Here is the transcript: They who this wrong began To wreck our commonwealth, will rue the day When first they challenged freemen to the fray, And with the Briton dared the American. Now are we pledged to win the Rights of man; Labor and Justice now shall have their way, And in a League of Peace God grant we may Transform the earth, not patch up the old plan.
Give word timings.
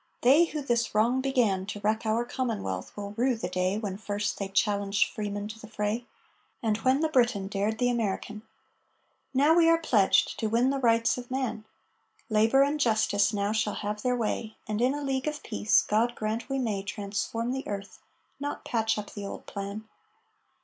They 0.21 0.45
who 0.45 0.63
this 0.63 0.95
wrong 0.95 1.21
began 1.21 1.67
To 1.67 1.79
wreck 1.81 2.07
our 2.07 2.25
commonwealth, 2.25 2.97
will 2.97 3.11
rue 3.15 3.35
the 3.35 3.47
day 3.47 3.77
When 3.77 3.97
first 3.99 4.39
they 4.39 4.47
challenged 4.47 5.07
freemen 5.13 5.47
to 5.49 5.59
the 5.59 5.67
fray, 5.67 6.07
And 6.63 6.75
with 6.79 7.01
the 7.01 7.07
Briton 7.07 7.45
dared 7.47 7.77
the 7.77 7.91
American. 7.91 8.41
Now 9.31 9.49
are 9.51 9.57
we 9.57 9.77
pledged 9.77 10.39
to 10.39 10.47
win 10.47 10.71
the 10.71 10.79
Rights 10.79 11.19
of 11.19 11.29
man; 11.29 11.65
Labor 12.31 12.63
and 12.63 12.79
Justice 12.79 13.31
now 13.31 13.51
shall 13.51 13.75
have 13.75 14.01
their 14.01 14.15
way, 14.15 14.55
And 14.67 14.81
in 14.81 14.95
a 14.95 15.03
League 15.03 15.27
of 15.27 15.43
Peace 15.43 15.83
God 15.83 16.15
grant 16.15 16.49
we 16.49 16.57
may 16.57 16.81
Transform 16.81 17.51
the 17.51 17.67
earth, 17.67 17.99
not 18.39 18.65
patch 18.65 18.97
up 18.97 19.13
the 19.13 19.27
old 19.27 19.45
plan. 19.45 19.87